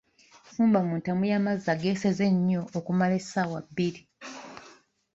Fumba 0.53 0.79
mu 0.87 0.93
ntamu 1.01 1.23
y'amazzi 1.31 1.67
ageseze 1.75 2.23
enyo 2.31 2.61
okumala 2.77 3.13
essaawa 3.21 3.59
bbiri 3.67 4.01